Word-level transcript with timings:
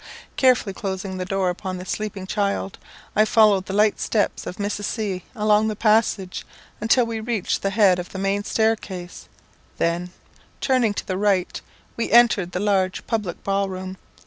Carefully 0.35 0.73
closing 0.73 1.17
the 1.19 1.25
door 1.25 1.51
upon 1.51 1.77
the 1.77 1.85
sleeping 1.85 2.25
child, 2.25 2.79
I 3.15 3.23
followed 3.23 3.67
the 3.67 3.73
light 3.73 3.99
steps 3.99 4.47
of 4.47 4.55
Mrs. 4.55 4.85
C 4.85 5.25
along 5.35 5.67
the 5.67 5.75
passage, 5.75 6.43
until 6.79 7.05
we 7.05 7.19
reached 7.19 7.61
the 7.61 7.69
head 7.69 7.99
of 7.99 8.09
the 8.09 8.17
main 8.17 8.43
staircase, 8.43 9.29
then, 9.77 10.09
turning 10.59 10.95
to 10.95 11.05
the 11.05 11.17
right, 11.19 11.61
we 11.97 12.09
entered 12.11 12.51
the 12.51 12.59
large 12.59 13.05
public 13.05 13.43
ballroom. 13.43 13.95